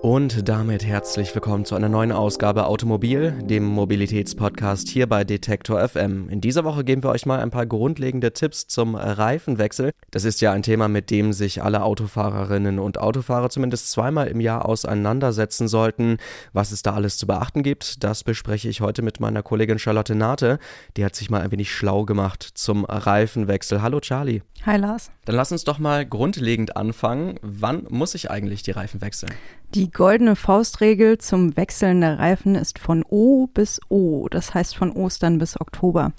Und 0.00 0.48
damit 0.48 0.84
herzlich 0.84 1.34
willkommen 1.34 1.64
zu 1.64 1.74
einer 1.74 1.88
neuen 1.88 2.12
Ausgabe 2.12 2.66
Automobil, 2.66 3.32
dem 3.42 3.64
Mobilitätspodcast 3.64 4.88
hier 4.88 5.08
bei 5.08 5.24
Detektor 5.24 5.86
FM. 5.86 6.28
In 6.28 6.40
dieser 6.40 6.62
Woche 6.62 6.84
geben 6.84 7.02
wir 7.02 7.10
euch 7.10 7.26
mal 7.26 7.40
ein 7.40 7.50
paar 7.50 7.66
grundlegende 7.66 8.32
Tipps 8.32 8.68
zum 8.68 8.94
Reifenwechsel. 8.94 9.90
Das 10.12 10.22
ist 10.22 10.40
ja 10.40 10.52
ein 10.52 10.62
Thema, 10.62 10.86
mit 10.86 11.10
dem 11.10 11.32
sich 11.32 11.64
alle 11.64 11.82
Autofahrerinnen 11.82 12.78
und 12.78 12.98
Autofahrer 12.98 13.50
zumindest 13.50 13.90
zweimal 13.90 14.28
im 14.28 14.40
Jahr 14.40 14.66
auseinandersetzen 14.66 15.66
sollten. 15.66 16.18
Was 16.52 16.70
es 16.70 16.82
da 16.82 16.94
alles 16.94 17.18
zu 17.18 17.26
beachten 17.26 17.64
gibt, 17.64 18.04
das 18.04 18.22
bespreche 18.22 18.68
ich 18.68 18.80
heute 18.80 19.02
mit 19.02 19.18
meiner 19.18 19.42
Kollegin 19.42 19.80
Charlotte 19.80 20.14
Nate. 20.14 20.60
Die 20.96 21.04
hat 21.04 21.16
sich 21.16 21.28
mal 21.28 21.42
ein 21.42 21.50
wenig 21.50 21.72
schlau 21.72 22.04
gemacht 22.04 22.48
zum 22.54 22.84
Reifenwechsel. 22.84 23.82
Hallo 23.82 23.98
Charlie. 23.98 24.42
Hi 24.64 24.76
Lars. 24.76 25.10
Dann 25.24 25.34
lass 25.34 25.50
uns 25.50 25.64
doch 25.64 25.78
mal 25.78 26.06
grundlegend 26.06 26.76
anfangen. 26.76 27.38
Wann 27.42 27.86
muss 27.90 28.14
ich 28.14 28.30
eigentlich 28.30 28.62
die 28.62 28.70
Reifen 28.70 29.00
wechseln? 29.00 29.32
Die 29.74 29.87
goldene 29.90 30.36
Faustregel 30.36 31.18
zum 31.18 31.56
Wechseln 31.56 32.00
der 32.00 32.18
Reifen 32.18 32.54
ist 32.54 32.78
von 32.78 33.04
O 33.08 33.46
bis 33.46 33.80
O, 33.88 34.28
das 34.28 34.54
heißt 34.54 34.76
von 34.76 34.92
Ostern 34.92 35.38
bis 35.38 35.60
Oktober. 35.60 36.12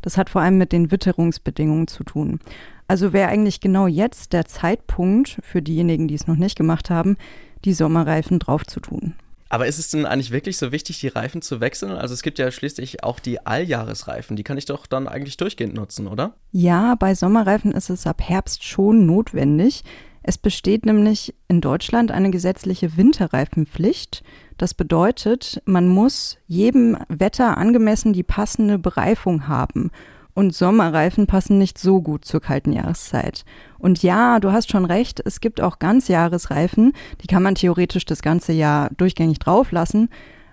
Das 0.00 0.16
hat 0.16 0.30
vor 0.30 0.42
allem 0.42 0.58
mit 0.58 0.72
den 0.72 0.90
Witterungsbedingungen 0.90 1.86
zu 1.86 2.04
tun. 2.04 2.40
Also 2.88 3.12
wäre 3.12 3.28
eigentlich 3.28 3.60
genau 3.60 3.86
jetzt 3.86 4.32
der 4.32 4.44
Zeitpunkt 4.44 5.38
für 5.42 5.62
diejenigen, 5.62 6.08
die 6.08 6.14
es 6.14 6.26
noch 6.26 6.36
nicht 6.36 6.56
gemacht 6.56 6.90
haben, 6.90 7.16
die 7.64 7.72
Sommerreifen 7.72 8.38
drauf 8.38 8.66
zu 8.66 8.80
tun. 8.80 9.14
Aber 9.48 9.66
ist 9.66 9.78
es 9.78 9.90
denn 9.90 10.06
eigentlich 10.06 10.30
wirklich 10.30 10.56
so 10.56 10.72
wichtig, 10.72 11.00
die 11.00 11.08
Reifen 11.08 11.42
zu 11.42 11.60
wechseln? 11.60 11.92
Also 11.92 12.14
es 12.14 12.22
gibt 12.22 12.38
ja 12.38 12.50
schließlich 12.50 13.04
auch 13.04 13.20
die 13.20 13.44
Alljahresreifen, 13.44 14.34
die 14.34 14.44
kann 14.44 14.56
ich 14.56 14.64
doch 14.64 14.86
dann 14.86 15.06
eigentlich 15.06 15.36
durchgehend 15.36 15.74
nutzen, 15.74 16.06
oder? 16.06 16.34
Ja, 16.52 16.94
bei 16.94 17.14
Sommerreifen 17.14 17.72
ist 17.72 17.90
es 17.90 18.06
ab 18.06 18.22
Herbst 18.22 18.64
schon 18.64 19.04
notwendig. 19.04 19.84
Es 20.22 20.38
besteht 20.38 20.86
nämlich 20.86 21.34
in 21.48 21.60
Deutschland 21.60 22.10
eine 22.12 22.30
gesetzliche 22.30 22.96
Winterreifenpflicht. 22.96 24.22
Das 24.56 24.74
bedeutet, 24.74 25.60
man 25.64 25.88
muss 25.88 26.38
jedem 26.46 26.96
Wetter 27.08 27.58
angemessen 27.58 28.12
die 28.12 28.22
passende 28.22 28.78
Bereifung 28.78 29.48
haben. 29.48 29.90
Und 30.34 30.54
Sommerreifen 30.54 31.26
passen 31.26 31.58
nicht 31.58 31.76
so 31.76 32.00
gut 32.00 32.24
zur 32.24 32.40
kalten 32.40 32.72
Jahreszeit. 32.72 33.44
Und 33.78 34.02
ja, 34.02 34.40
du 34.40 34.52
hast 34.52 34.70
schon 34.70 34.86
recht, 34.86 35.20
es 35.24 35.40
gibt 35.40 35.60
auch 35.60 35.78
Ganzjahresreifen, 35.78 36.92
die 37.20 37.26
kann 37.26 37.42
man 37.42 37.54
theoretisch 37.54 38.06
das 38.06 38.22
ganze 38.22 38.52
Jahr 38.52 38.90
durchgängig 38.96 39.40
drauflassen. 39.40 40.08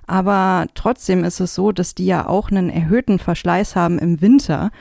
Aber 0.06 0.66
trotzdem 0.73 1.23
ist 1.23 1.40
es 1.40 1.53
so, 1.53 1.72
dass 1.72 1.95
die 1.95 2.08
ja 2.08 2.28
auch 2.28 2.50
einen 2.50 2.70
erhöhten 2.70 3.20
Verschleiß 3.20 3.75
haben 3.75 4.00
im 4.00 4.22
Winter. 4.22 4.72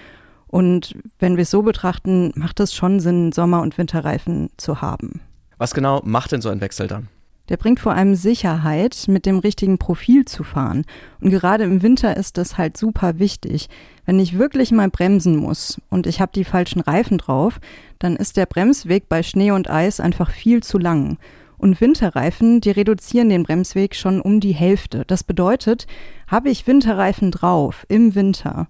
Und 0.48 0.96
wenn 1.18 1.36
wir 1.36 1.42
es 1.42 1.50
so 1.50 1.62
betrachten, 1.62 2.32
macht 2.34 2.60
es 2.60 2.74
schon 2.74 3.00
Sinn, 3.00 3.32
Sommer- 3.32 3.62
und 3.62 3.78
Winterreifen 3.78 4.50
zu 4.56 4.80
haben. 4.80 5.20
Was 5.58 5.74
genau 5.74 6.00
macht 6.04 6.32
denn 6.32 6.41
so 6.41 6.48
ein 6.48 6.60
Wechsel 6.60 6.86
dann? 6.86 7.08
Der 7.48 7.56
bringt 7.56 7.80
vor 7.80 7.94
allem 7.94 8.14
Sicherheit, 8.14 9.04
mit 9.08 9.24
dem 9.24 9.38
richtigen 9.38 9.78
Profil 9.78 10.26
zu 10.26 10.44
fahren. 10.44 10.84
Und 11.20 11.30
gerade 11.30 11.64
im 11.64 11.82
Winter 11.82 12.16
ist 12.16 12.36
das 12.36 12.58
halt 12.58 12.76
super 12.76 13.19
wichtig. 13.19 13.69
Wenn 14.04 14.20
ich 14.20 14.38
wirklich 14.38 14.70
mal 14.70 14.91
bremsen 14.91 15.36
muss 15.36 15.80
und 15.88 16.06
ich 16.06 16.20
habe 16.20 16.32
die 16.34 16.44
falschen 16.44 16.80
Reifen 16.80 17.19
drauf, 17.19 17.58
dann 17.98 18.16
ist 18.16 18.36
der 18.36 18.46
Bremsweg 18.46 19.08
bei 19.08 19.22
Schnee 19.22 19.50
und 19.50 19.70
Eis 19.70 19.98
einfach 19.98 20.30
viel 20.30 20.62
zu 20.62 20.78
lang. 20.78 21.19
Und 21.56 21.80
Winterreifen, 21.80 22.60
die 22.60 22.70
reduzieren 22.70 23.30
den 23.30 23.42
Bremsweg 23.42 23.96
schon 23.96 24.20
um 24.20 24.41
die 24.41 24.52
Hälfte. 24.52 25.04
Das 25.06 25.24
bedeutet, 25.24 25.86
habe 26.28 26.50
ich 26.50 26.66
Winterreifen 26.66 27.30
drauf 27.30 27.84
im 27.88 28.14
Winter, 28.14 28.69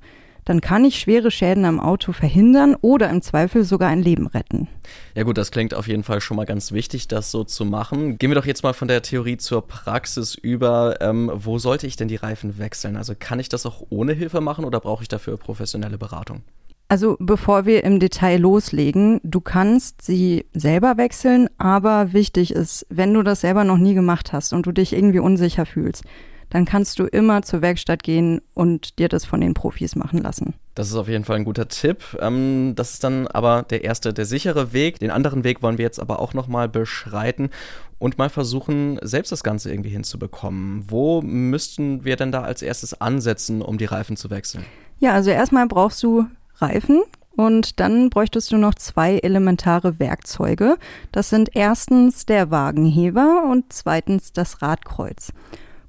dann 0.49 0.61
kann 0.63 0.85
ich 0.85 0.99
schwere 0.99 1.31
Schäden 1.31 1.67
am 1.67 1.79
Auto 1.79 2.13
verhindern 2.13 2.75
oder 2.81 3.11
im 3.11 3.21
Zweifel 3.21 3.65
sogar 3.65 3.91
ein 3.91 4.03
Leben 4.03 4.27
retten. 4.27 4.67
Ja 5.15 5.25
gut, 5.25 5.37
das 5.37 5.51
klingt 5.51 5.75
auf 5.75 5.87
jeden 5.87 6.05
Fall 6.05 6.23
schon 6.23 6.39
mal 6.39 6.47
ganz 6.47 6.73
wichtig, 6.73 7.07
das 7.07 7.31
so 7.31 7.45
zu 7.45 7.67
machen. 7.67 8.17
Gehen 8.17 8.31
wir 8.31 8.35
doch 8.35 8.47
jetzt 8.47 8.63
mal 8.63 8.73
von 8.73 8.89
der 8.89 9.03
Theorie 9.03 9.37
zur 9.37 9.67
Praxis 9.67 10.35
über. 10.35 11.01
Ähm, 11.01 11.31
wo 11.35 11.59
sollte 11.59 11.87
ich 11.87 11.97
denn 11.97 12.09
die 12.09 12.17
Reifen 12.17 12.59
wechseln? 12.59 12.97
Also 12.97 13.15
kann 13.19 13.41
ich 13.41 13.51
das 13.51 13.67
auch 13.67 13.83
ohne 13.91 14.15
Hilfe 14.15 14.41
machen 14.41 14.65
oder 14.65 14.81
brauche 14.81 15.03
ich 15.03 15.09
dafür 15.09 15.37
professionelle 15.37 15.99
Beratung? 15.99 16.43
Also 16.91 17.19
bevor 17.21 17.67
wir 17.67 17.85
im 17.85 18.01
Detail 18.01 18.39
loslegen, 18.39 19.21
du 19.23 19.43
kannst 19.43 20.01
sie 20.01 20.47
selber 20.55 20.97
wechseln, 20.97 21.51
aber 21.59 22.15
wichtig 22.15 22.53
ist, 22.53 22.87
wenn 22.89 23.13
du 23.13 23.23
das 23.23 23.43
selber 23.43 23.65
noch 23.65 23.77
nie 23.77 23.93
gemacht 23.93 24.33
hast 24.33 24.55
und 24.55 24.65
du 24.65 24.73
dich 24.73 24.95
irgendwie 24.95 25.19
unsicher 25.19 25.67
fühlst, 25.67 26.05
dann 26.51 26.65
kannst 26.65 26.99
du 26.99 27.05
immer 27.05 27.43
zur 27.43 27.63
Werkstatt 27.63 28.03
gehen 28.03 28.41
und 28.55 28.99
dir 28.99 29.09
das 29.09 29.25
von 29.25 29.41
den 29.41 29.55
Profis 29.55 29.97
machen 29.97 30.23
lassen. 30.23 30.55
Das 30.75 30.89
ist 30.89 30.95
auf 30.95 31.09
jeden 31.09 31.25
Fall 31.25 31.37
ein 31.37 31.45
guter 31.45 31.69
Tipp. 31.69 32.17
Ähm, 32.21 32.75
das 32.77 32.95
ist 32.95 33.05
dann 33.05 33.27
aber 33.27 33.65
der 33.69 33.85
erste, 33.85 34.15
der 34.15 34.27
sichere 34.27 34.73
Weg. 34.73 34.99
Den 35.01 35.11
anderen 35.11 35.45
Weg 35.45 35.63
wollen 35.63 35.79
wir 35.79 35.85
jetzt 35.85 36.01
aber 36.01 36.21
auch 36.21 36.35
nochmal 36.35 36.69
beschreiten 36.69 37.51
und 37.99 38.19
mal 38.19 38.31
versuchen, 38.31 38.99
selbst 39.03 39.33
das 39.33 39.43
Ganze 39.43 39.71
irgendwie 39.71 39.91
hinzubekommen. 39.91 40.85
Wo 40.89 41.21
müssten 41.21 42.05
wir 42.05 42.17
denn 42.17 42.33
da 42.33 42.43
als 42.43 42.63
erstes 42.63 43.01
ansetzen, 43.01 43.61
um 43.61 43.79
die 43.79 43.87
Reifen 43.87 44.17
zu 44.17 44.31
wechseln? 44.31 44.65
Ja, 45.01 45.13
also 45.15 45.31
erstmal 45.31 45.67
brauchst 45.67 46.03
du 46.03 46.27
Reifen, 46.57 47.03
und 47.39 47.79
dann 47.79 48.11
bräuchtest 48.11 48.51
du 48.51 48.57
noch 48.57 48.75
zwei 48.75 49.19
elementare 49.19 50.01
Werkzeuge. 50.01 50.77
Das 51.13 51.31
sind 51.31 51.51
erstens 51.55 52.27
der 52.27 52.51
Wagenheber 52.51 53.45
und 53.49 53.73
zweitens 53.73 54.33
das 54.33 54.61
Radkreuz. 54.61 55.33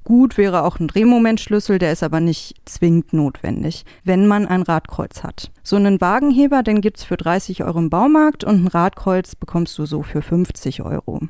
Gut 0.03 0.37
wäre 0.37 0.63
auch 0.63 0.79
ein 0.79 0.87
Drehmomentschlüssel, 0.87 1.77
der 1.77 1.91
ist 1.91 2.03
aber 2.03 2.19
nicht 2.19 2.55
zwingend 2.65 3.13
notwendig, 3.13 3.85
wenn 4.03 4.25
man 4.25 4.47
ein 4.47 4.63
Radkreuz 4.63 5.23
hat. 5.23 5.51
So 5.61 5.75
einen 5.75 6.01
Wagenheber, 6.01 6.63
den 6.63 6.81
gibt's 6.81 7.03
für 7.03 7.17
30 7.17 7.63
Euro 7.63 7.79
im 7.79 7.89
Baumarkt 7.89 8.43
und 8.43 8.63
ein 8.63 8.67
Radkreuz 8.67 9.35
bekommst 9.35 9.77
du 9.77 9.85
so 9.85 10.01
für 10.01 10.21
50 10.21 10.81
Euro. 10.81 11.21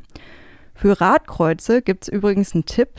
Für 0.76 1.02
Radkreuze 1.02 1.82
gibt's 1.82 2.08
übrigens 2.08 2.54
einen 2.54 2.66
Tipp. 2.66 2.90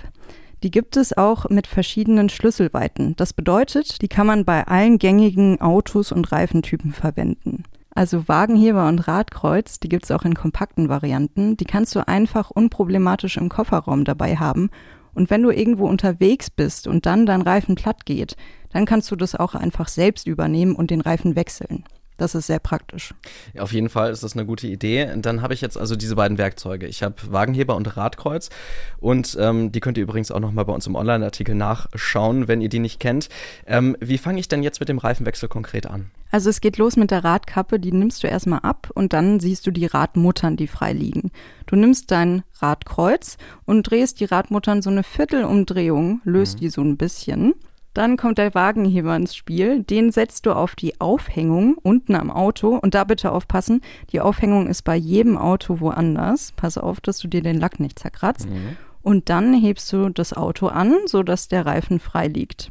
Die 0.63 0.71
gibt 0.71 0.99
es 0.99 1.17
auch 1.17 1.49
mit 1.49 1.67
verschiedenen 1.67 2.29
Schlüsselweiten. 2.29 3.17
Das 3.17 3.33
bedeutet, 3.33 4.03
die 4.03 4.09
kann 4.09 4.27
man 4.27 4.45
bei 4.45 4.67
allen 4.67 4.99
gängigen 4.99 5.63
Autos 5.63 6.13
und 6.13 6.31
Reifentypen 6.31 6.93
verwenden. 6.93 7.63
Also 7.95 8.29
Wagenheber 8.29 8.87
und 8.87 9.09
Radkreuz, 9.09 9.81
die 9.81 9.89
gibt's 9.89 10.11
auch 10.11 10.25
in 10.25 10.35
kompakten 10.35 10.91
Varianten. 10.91 11.57
Die 11.57 11.65
kannst 11.65 11.95
du 11.95 12.07
einfach 12.07 12.51
unproblematisch 12.51 13.39
im 13.39 13.49
Kofferraum 13.49 14.05
dabei 14.05 14.37
haben 14.37 14.69
und 15.15 15.31
wenn 15.31 15.43
du 15.43 15.51
irgendwo 15.51 15.87
unterwegs 15.89 16.51
bist 16.51 16.87
und 16.87 17.07
dann 17.07 17.27
dein 17.27 17.43
Reifen 17.43 17.75
platt 17.75 18.07
geht, 18.07 18.37
dann 18.71 18.87
kannst 18.87 19.11
du 19.11 19.17
das 19.17 19.35
auch 19.35 19.55
einfach 19.55 19.89
selbst 19.89 20.27
übernehmen 20.27 20.75
und 20.75 20.91
den 20.91 21.01
Reifen 21.01 21.37
wechseln. 21.37 21.85
Das 22.21 22.35
ist 22.35 22.49
sehr 22.49 22.59
praktisch. 22.59 23.15
Ja, 23.55 23.63
auf 23.63 23.73
jeden 23.73 23.89
Fall 23.89 24.11
ist 24.11 24.23
das 24.23 24.35
eine 24.35 24.45
gute 24.45 24.67
Idee. 24.67 25.11
Dann 25.17 25.41
habe 25.41 25.55
ich 25.55 25.63
jetzt 25.63 25.79
also 25.79 25.97
diese 25.97 26.17
beiden 26.17 26.37
Werkzeuge. 26.37 26.87
Ich 26.87 27.03
habe 27.03 27.15
Wagenheber 27.31 27.77
und 27.77 27.97
Radkreuz 27.97 28.51
und 28.99 29.39
ähm, 29.41 29.73
die 29.73 29.81
könnt 29.81 29.97
ihr 29.97 30.03
übrigens 30.03 30.31
auch 30.31 30.39
nochmal 30.39 30.67
bei 30.67 30.75
uns 30.75 30.87
im 30.87 30.97
Online-Artikel 30.97 31.55
nachschauen, 31.55 32.47
wenn 32.47 32.61
ihr 32.61 32.69
die 32.69 32.79
nicht 32.79 33.01
kennt. 33.01 33.31
Ähm, 33.67 33.97
wie 34.01 34.19
fange 34.19 34.39
ich 34.39 34.49
denn 34.49 34.63
jetzt 34.63 34.81
mit 34.81 34.91
dem 34.91 34.99
Reifenwechsel 34.99 35.49
konkret 35.49 35.87
an? 35.87 36.11
Also 36.31 36.51
es 36.51 36.61
geht 36.61 36.77
los 36.77 36.97
mit 36.97 37.11
der 37.11 37.25
Radkappe, 37.25 37.81
die 37.81 37.91
nimmst 37.91 38.23
du 38.23 38.27
erstmal 38.27 38.61
ab 38.61 38.91
und 38.95 39.15
dann 39.15 39.41
siehst 39.41 39.67
du 39.67 39.71
die 39.71 39.87
Radmuttern, 39.87 40.59
die 40.59 40.67
frei 40.69 40.93
liegen. 40.93 41.31
Du 41.65 41.75
nimmst 41.75 42.11
dein 42.11 42.43
Radkreuz 42.59 43.39
und 43.65 43.85
drehst 43.85 44.21
die 44.21 44.27
Radmuttern 44.27 44.83
so 44.83 44.91
eine 44.91 45.05
Viertelumdrehung, 45.05 46.21
löst 46.25 46.57
mhm. 46.57 46.61
die 46.61 46.69
so 46.69 46.83
ein 46.83 46.99
bisschen 46.99 47.55
dann 47.95 48.17
kommt 48.17 48.39
der 48.39 48.55
Wagenheber 48.55 49.17
ins 49.17 49.35
Spiel. 49.35 49.83
Den 49.83 50.13
setzt 50.13 50.47
du 50.47 50.53
auf 50.53 50.77
die 50.77 51.01
Aufhängung 51.01 51.77
unten 51.83 52.15
am 52.15 52.31
Auto. 52.31 52.77
Und 52.77 52.95
da 52.95 53.05
bitte 53.05 53.33
aufpassen, 53.33 53.81
die 54.13 54.21
Aufhängung 54.21 54.69
ist 54.69 54.83
bei 54.83 54.97
jedem 54.97 55.37
Auto 55.37 55.81
woanders. 55.81 56.53
Pass 56.57 56.79
auf, 56.79 57.01
dass 57.01 57.19
du 57.19 57.29
dir 57.29 57.43
den 57.43 57.59
Lack 57.59 57.81
nicht 57.81 57.99
zerkratzt. 57.99 58.49
Mhm. 58.49 58.77
Und 59.03 59.29
dann 59.29 59.55
hebst 59.55 59.93
du 59.93 60.11
das 60.11 60.33
Auto 60.33 60.69
an, 60.69 60.95
sodass 61.07 61.49
der 61.49 61.67
Reifen 61.67 62.01
frei 62.01 62.29
liegt. 62.29 62.71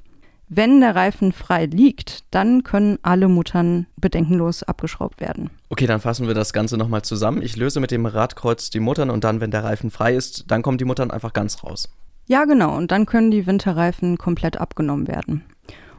Wenn 0.52 0.82
der 0.82 0.96
Reifen 0.96 1.32
frei 1.32 1.66
liegt, 1.68 2.24
dann 2.32 2.64
können 2.64 2.98
alle 3.04 3.28
Muttern 3.28 3.86
bedenkenlos 3.98 4.64
abgeschraubt 4.64 5.22
werden. 5.22 5.52
Okay, 5.70 5.86
dann 5.86 6.02
fassen 6.02 6.26
wir 6.26 6.34
das 6.34 6.54
Ganze 6.54 6.76
nochmal 6.76 7.04
zusammen. 7.04 7.44
Ich 7.44 7.56
löse 7.56 7.80
mit 7.80 7.92
dem 7.92 8.08
Radkreuz 8.08 8.72
die 8.72 8.80
Muttern 8.80 9.12
und 9.12 9.24
dann, 9.24 9.42
wenn 9.42 9.52
der 9.52 9.64
Reifen 9.64 9.92
frei 9.92 10.16
ist, 10.16 10.46
dann 10.48 10.64
kommen 10.64 10.80
die 10.80 10.86
Muttern 10.86 11.12
einfach 11.12 11.34
ganz 11.34 11.64
raus. 11.64 11.90
Ja, 12.30 12.46
genau. 12.46 12.78
Und 12.78 12.92
dann 12.92 13.08
können 13.08 13.32
die 13.32 13.48
Winterreifen 13.48 14.20
komplett 14.20 14.58
abgenommen 14.58 15.08
werden. 15.08 15.44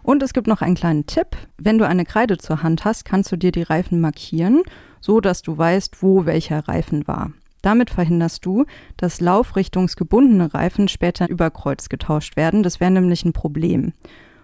Und 0.05 0.23
es 0.23 0.33
gibt 0.33 0.47
noch 0.47 0.63
einen 0.63 0.77
kleinen 0.77 1.05
Tipp. 1.07 1.37
Wenn 1.59 1.77
du 1.77 1.85
eine 1.85 2.05
Kreide 2.05 2.39
zur 2.39 2.63
Hand 2.63 2.85
hast, 2.85 3.05
kannst 3.05 3.33
du 3.33 3.37
dir 3.37 3.51
die 3.51 3.65
Reifen 3.65 4.01
markieren, 4.01 4.63
so 5.01 5.21
dass 5.21 5.43
du 5.43 5.59
weißt, 5.59 6.05
wo 6.05 6.27
welcher 6.27 6.69
Reifen 6.69 7.09
war. 7.09 7.33
Damit 7.63 7.91
verhinderst 7.91 8.47
du, 8.47 8.65
dass 8.97 9.21
laufrichtungsgebundene 9.21 10.55
Reifen 10.55 10.87
später 10.87 11.29
über 11.29 11.51
getauscht 11.51 12.37
werden. 12.37 12.63
Das 12.63 12.79
wäre 12.79 12.93
nämlich 12.93 13.25
ein 13.25 13.33
Problem. 13.33 13.93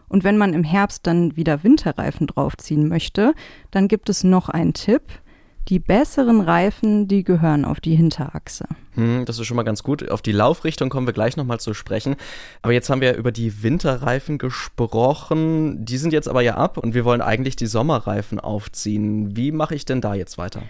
Und 0.09 0.25
wenn 0.25 0.39
man 0.39 0.55
im 0.55 0.65
Herbst 0.65 1.07
dann 1.07 1.37
wieder 1.37 1.63
Winterreifen 1.63 2.27
draufziehen 2.27 2.89
möchte, 2.89 3.33
dann 3.71 3.87
gibt 3.87 4.09
es 4.09 4.25
noch 4.25 4.49
einen 4.49 4.75
Tipp. 4.75 5.03
Die 5.69 5.81
besseren 5.81 6.41
Reifen, 6.41 7.09
die 7.09 7.25
gehören 7.25 7.65
auf 7.65 7.81
die 7.81 7.97
Hinterachse. 7.97 8.67
Hm, 8.95 9.25
das 9.25 9.41
ist 9.41 9.47
schon 9.47 9.57
mal 9.57 9.65
ganz 9.65 9.83
gut. 9.83 10.09
Auf 10.09 10.23
die 10.23 10.31
Laufrichtung 10.31 10.91
kommen 10.91 11.09
wir 11.09 11.13
gleich 11.13 11.37
nochmal 11.37 11.59
zu 11.59 11.75
sprechen. 11.75 12.15
Aber 12.63 12.73
jetzt 12.73 12.89
haben 12.89 13.01
wir 13.01 13.17
über 13.17 13.33
die 13.33 13.65
Winterreifen 13.65 14.39
gesprochen. 14.39 15.85
Die 15.85 15.99
sind 15.99 16.13
jetzt 16.13 16.29
aber 16.29 16.43
ja 16.43 16.55
ab 16.55 16.79
und 16.79 16.95
wir 16.95 17.05
wollen 17.05 17.21
eigentlich 17.21 17.57
die 17.57 17.67
Sommerreifen 17.67 18.39
aufziehen. 18.39 19.37
Wie 19.37 19.51
mache 19.51 19.75
ich 19.75 19.85
denn 19.85 20.01
da 20.01 20.15
jetzt 20.15 20.39
weiter? 20.39 20.63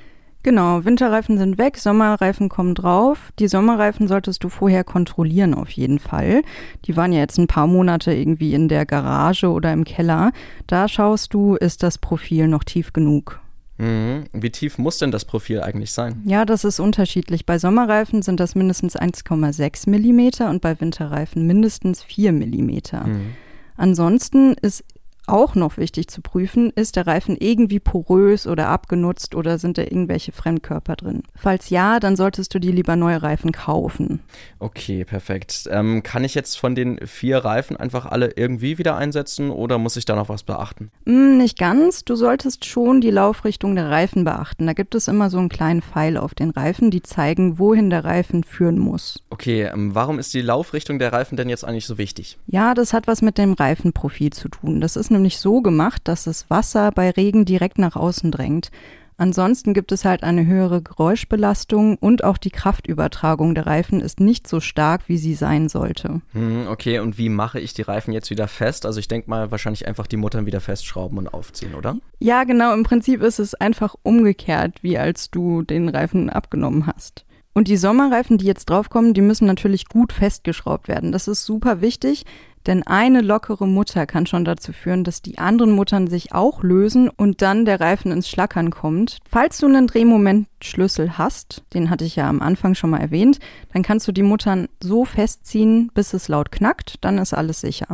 Genau, 0.43 0.85
Winterreifen 0.85 1.39
sind 1.39 1.59
weg, 1.59 1.77
Sommerreifen 1.77 2.49
kommen 2.49 2.75
drauf. 2.75 3.33
Die 3.39 3.49
Sommerreifen 3.49 4.09
solltest 4.09 4.45
du 4.45 4.49
vorher 4.49 4.85
kontrollieren 4.85 5.53
auf 5.55 5.71
jeden 5.71 5.99
Fall. 5.99 6.43
Die 6.87 6.97
waren 6.97 7.13
ja 7.13 7.19
jetzt 7.19 7.37
ein 7.37 7.49
paar 7.49 7.67
Monate 7.67 8.15
irgendwie 8.15 8.55
in 8.55 8.69
der 8.69 8.87
Garage 8.87 9.51
oder 9.51 9.73
im 9.73 9.85
Keller. 9.85 10.31
Da 10.69 10.89
schaust 10.89 11.35
du, 11.35 11.57
ist 11.57 11.83
das 11.83 11.99
Profil 11.99 12.49
noch 12.49 12.65
tief 12.65 12.93
genug. 12.93 13.41
Mhm. 13.79 14.25
Wie 14.33 14.51
tief 14.51 14.79
muss 14.79 14.99
denn 14.99 15.11
das 15.11 15.25
Profil 15.25 15.61
eigentlich 15.61 15.93
sein? 15.93 16.23
Ja, 16.25 16.45
das 16.45 16.65
ist 16.65 16.81
unterschiedlich. 16.81 17.47
Bei 17.47 17.59
Sommerreifen 17.59 18.23
sind 18.23 18.41
das 18.41 18.55
mindestens 18.55 18.97
1,6 18.97 19.91
Millimeter 19.91 20.51
und 20.51 20.63
bei 20.63 20.81
Winterreifen 20.81 21.47
mindestens 21.47 22.03
4 22.03 22.33
Millimeter. 22.33 23.07
Mhm. 23.07 23.35
Ansonsten 23.77 24.55
ist 24.55 24.85
auch 25.27 25.55
noch 25.55 25.77
wichtig 25.77 26.09
zu 26.09 26.23
prüfen, 26.23 26.71
ist 26.75 26.97
der 26.97 27.07
Reifen 27.07 27.37
irgendwie 27.39 27.81
porös 27.81 28.47
oder 28.47 28.69
abgenutzt 28.69 29.35
oder 29.35 29.59
sind 29.59 29.79
da 29.79 29.83
irgendwelche 29.83 30.33
Fremdkörper 30.33 30.97
drin? 30.97 31.23
Falls 31.35 31.71
ja, 31.71 32.01
dann 32.01 32.17
solltest 32.17 32.55
du 32.55 32.59
dir 32.59 32.73
lieber 32.73 32.97
neue 32.97 33.23
Reifen 33.23 33.53
kaufen. 33.53 34.21
Okay, 34.59 35.05
perfekt. 35.05 35.69
Ähm, 35.71 36.03
kann 36.03 36.25
ich 36.25 36.35
jetzt 36.35 36.59
von 36.59 36.75
den 36.75 36.99
vier 37.07 37.39
Reifen 37.39 37.77
einfach 37.77 38.07
alle 38.07 38.33
irgendwie 38.37 38.79
wieder 38.79 38.97
einsetzen 38.97 39.51
oder 39.51 39.79
muss 39.79 39.97
ich 39.97 40.05
da 40.05 40.15
noch 40.15 40.29
was 40.29 40.43
beachten? 40.43 40.91
Mm, 41.05 41.37
nicht 41.39 41.59
ganz. 41.59 42.05
Du 42.05 42.15
solltest 42.15 42.65
schon 42.65 43.01
die 43.01 43.11
Laufrichtung 43.11 43.75
der 43.75 43.91
Reifen 43.91 44.25
beachten. 44.25 44.67
Da 44.67 44.73
gibt 44.73 44.95
es 44.95 45.09
immer 45.09 45.31
so 45.31 45.39
einen 45.39 45.49
kleinen 45.49 45.83
Pfeil 45.83 46.17
auf 46.17 46.35
den 46.35 46.51
Reifen, 46.51 46.91
die 46.91 47.03
zeigen, 47.03 47.59
wohin 47.59 47.91
der 47.91 48.05
Reifen 48.05 48.45
führen 48.45 48.79
muss. 48.79 49.23
Okay, 49.31 49.63
ähm, 49.65 49.95
warum 49.95 50.19
ist 50.19 50.35
die 50.35 50.43
Laufrichtung 50.43 50.99
der 50.99 51.13
Reifen 51.13 51.37
denn 51.37 51.49
jetzt 51.49 51.65
eigentlich 51.65 51.87
so 51.87 51.99
wichtig? 51.99 52.39
Ja, 52.47 52.75
das 52.75 52.93
hat 52.93 53.07
was 53.07 53.23
mit 53.23 53.39
dem 53.39 53.53
Reifenprofil 53.53 54.33
zu 54.33 54.49
tun. 54.49 54.81
Das 54.81 54.97
ist 54.97 55.11
nämlich 55.17 55.39
so 55.39 55.61
gemacht, 55.61 56.03
dass 56.05 56.25
das 56.25 56.49
Wasser 56.51 56.93
bei 56.93 57.11
Regen 57.11 57.45
direkt 57.45 57.79
nach 57.79 57.97
außen 57.97 58.31
drängt. 58.31 58.71
Ansonsten 59.19 59.73
gibt 59.73 59.93
es 59.93 60.05
halt 60.05 60.23
eine 60.23 60.47
höhere 60.47 60.83
Geräuschbelastung 60.83 61.97
und 61.97 62.23
auch 62.23 62.37
die 62.37 62.51
Kraftübertragung 62.51 63.55
der 63.55 63.67
Reifen 63.67 64.01
ist 64.01 64.21
nicht 64.21 64.47
so 64.47 64.61
stark, 64.61 65.09
wie 65.09 65.17
sie 65.17 65.35
sein 65.35 65.71
sollte. 65.71 66.21
Hm, 66.33 66.67
okay, 66.69 66.99
und 66.99 67.17
wie 67.17 67.31
mache 67.31 67.59
ich 67.59 67.73
die 67.73 67.83
Reifen 67.83 68.13
jetzt 68.13 68.29
wieder 68.29 68.47
fest? 68.47 68.85
Also 68.85 69.01
ich 69.01 69.09
denke 69.09 69.31
mal 69.31 69.51
wahrscheinlich 69.51 69.89
einfach 69.89 70.07
die 70.07 70.19
Muttern 70.19 70.45
wieder 70.45 70.61
festschrauben 70.61 71.17
und 71.17 71.33
aufziehen, 71.33 71.75
oder? 71.75 71.97
Ja, 72.19 72.45
genau. 72.45 72.75
Im 72.75 72.83
Prinzip 72.83 73.23
ist 73.23 73.39
es 73.39 73.55
einfach 73.55 73.95
umgekehrt, 74.03 74.83
wie 74.83 74.99
als 74.99 75.31
du 75.31 75.63
den 75.63 75.89
Reifen 75.89 76.29
abgenommen 76.29 76.87
hast. 76.87 77.26
Und 77.57 77.69
die 77.69 77.79
Sommerreifen, 77.79 78.37
die 78.37 78.45
jetzt 78.45 78.69
draufkommen, 78.69 79.15
die 79.15 79.23
müssen 79.23 79.47
natürlich 79.47 79.87
gut 79.87 80.13
festgeschraubt 80.13 80.89
werden. 80.89 81.11
Das 81.11 81.27
ist 81.27 81.47
super 81.47 81.81
wichtig, 81.81 82.27
denn 82.67 82.83
eine 82.83 83.23
lockere 83.23 83.67
Mutter 83.67 84.05
kann 84.05 84.27
schon 84.27 84.45
dazu 84.45 84.75
führen, 84.75 85.05
dass 85.05 85.23
die 85.23 85.39
anderen 85.39 85.71
Muttern 85.71 86.07
sich 86.07 86.35
auch 86.35 86.63
lösen 86.63 87.09
und 87.09 87.41
dann 87.41 87.65
der 87.65 87.81
Reifen 87.81 88.13
ins 88.13 88.29
Schlackern 88.29 88.69
kommt. 88.69 89.21
Falls 89.27 89.57
du 89.57 89.69
einen 89.69 89.87
Drehmomentschlüssel 89.87 91.17
hast, 91.17 91.63
den 91.73 91.89
hatte 91.89 92.05
ich 92.05 92.17
ja 92.17 92.29
am 92.29 92.43
Anfang 92.43 92.75
schon 92.75 92.91
mal 92.91 93.01
erwähnt, 93.01 93.39
dann 93.73 93.83
kannst 93.83 94.07
du 94.07 94.13
die 94.13 94.23
Muttern 94.23 94.69
so 94.85 95.07
festziehen, 95.07 95.91
bis 95.95 96.13
es 96.13 96.29
laut 96.29 96.53
knackt, 96.53 96.97
dann 97.01 97.17
ist 97.17 97.33
alles 97.33 97.63
sicher. 97.63 97.87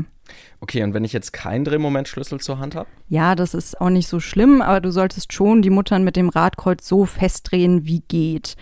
Okay, 0.58 0.82
und 0.82 0.92
wenn 0.92 1.04
ich 1.04 1.12
jetzt 1.12 1.32
keinen 1.32 1.64
Drehmomentschlüssel 1.64 2.40
zur 2.40 2.58
Hand 2.58 2.74
habe? 2.74 2.88
Ja, 3.08 3.36
das 3.36 3.54
ist 3.54 3.80
auch 3.80 3.90
nicht 3.90 4.08
so 4.08 4.18
schlimm, 4.18 4.60
aber 4.60 4.80
du 4.80 4.90
solltest 4.90 5.32
schon 5.32 5.62
die 5.62 5.70
Muttern 5.70 6.02
mit 6.02 6.16
dem 6.16 6.30
Radkreuz 6.30 6.88
so 6.88 7.04
festdrehen, 7.04 7.86
wie 7.86 8.00
geht. 8.08 8.56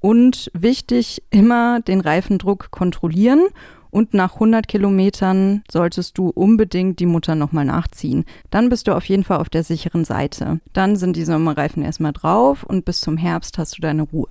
Und 0.00 0.50
wichtig, 0.54 1.22
immer 1.30 1.80
den 1.80 2.00
Reifendruck 2.00 2.70
kontrollieren 2.70 3.48
und 3.90 4.14
nach 4.14 4.34
100 4.34 4.68
Kilometern 4.68 5.62
solltest 5.70 6.18
du 6.18 6.28
unbedingt 6.28 7.00
die 7.00 7.06
Mutter 7.06 7.34
nochmal 7.34 7.64
nachziehen. 7.64 8.24
Dann 8.50 8.68
bist 8.68 8.86
du 8.86 8.92
auf 8.92 9.04
jeden 9.06 9.24
Fall 9.24 9.38
auf 9.38 9.48
der 9.48 9.64
sicheren 9.64 10.04
Seite. 10.04 10.60
Dann 10.72 10.96
sind 10.96 11.16
die 11.16 11.24
Sommerreifen 11.24 11.82
erstmal 11.82 12.12
drauf 12.12 12.64
und 12.64 12.84
bis 12.84 13.00
zum 13.00 13.16
Herbst 13.16 13.58
hast 13.58 13.76
du 13.76 13.82
deine 13.82 14.02
Ruhe. 14.02 14.28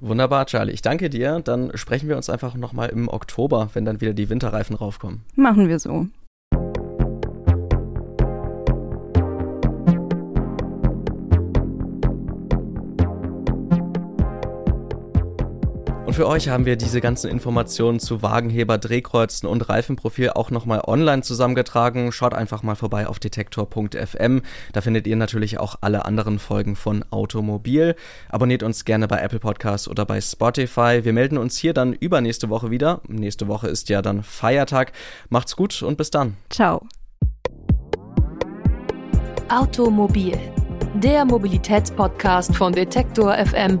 Wunderbar, 0.00 0.46
Charlie. 0.46 0.72
Ich 0.72 0.82
danke 0.82 1.10
dir. 1.10 1.40
Dann 1.40 1.76
sprechen 1.76 2.08
wir 2.08 2.16
uns 2.16 2.30
einfach 2.30 2.54
nochmal 2.54 2.90
im 2.90 3.08
Oktober, 3.08 3.70
wenn 3.74 3.84
dann 3.84 4.00
wieder 4.00 4.12
die 4.12 4.28
Winterreifen 4.28 4.76
raufkommen. 4.76 5.22
Machen 5.34 5.68
wir 5.68 5.78
so. 5.78 6.06
Für 16.14 16.28
euch 16.28 16.48
haben 16.48 16.64
wir 16.64 16.76
diese 16.76 17.00
ganzen 17.00 17.28
Informationen 17.28 17.98
zu 17.98 18.22
Wagenheber, 18.22 18.78
Drehkreuzen 18.78 19.48
und 19.48 19.68
Reifenprofil 19.68 20.30
auch 20.30 20.52
nochmal 20.52 20.82
online 20.86 21.22
zusammengetragen. 21.22 22.12
Schaut 22.12 22.34
einfach 22.34 22.62
mal 22.62 22.76
vorbei 22.76 23.08
auf 23.08 23.18
detektor.fm. 23.18 24.42
Da 24.72 24.80
findet 24.80 25.08
ihr 25.08 25.16
natürlich 25.16 25.58
auch 25.58 25.74
alle 25.80 26.04
anderen 26.04 26.38
Folgen 26.38 26.76
von 26.76 27.04
Automobil. 27.10 27.96
Abonniert 28.28 28.62
uns 28.62 28.84
gerne 28.84 29.08
bei 29.08 29.18
Apple 29.18 29.40
Podcasts 29.40 29.88
oder 29.88 30.06
bei 30.06 30.20
Spotify. 30.20 31.00
Wir 31.02 31.12
melden 31.12 31.36
uns 31.36 31.56
hier 31.56 31.74
dann 31.74 31.92
übernächste 31.92 32.48
Woche 32.48 32.70
wieder. 32.70 33.00
Nächste 33.08 33.48
Woche 33.48 33.66
ist 33.66 33.88
ja 33.88 34.00
dann 34.00 34.22
Feiertag. 34.22 34.92
Macht's 35.30 35.56
gut 35.56 35.82
und 35.82 35.98
bis 35.98 36.12
dann. 36.12 36.36
Ciao. 36.48 36.86
Automobil, 39.48 40.38
der 40.94 41.24
Mobilitätspodcast 41.24 42.54
von 42.54 42.72
Detektor 42.72 43.34
FM 43.34 43.80